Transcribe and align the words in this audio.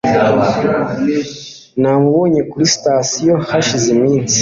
Namubonye 1.81 2.41
kuri 2.49 2.65
sitasiyo 2.73 3.33
hashize 3.49 3.87
iminsi. 3.97 4.37